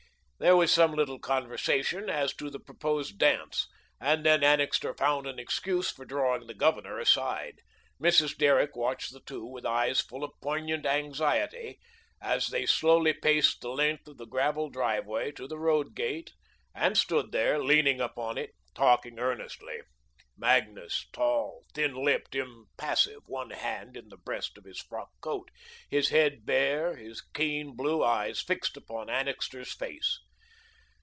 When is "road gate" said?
15.59-16.31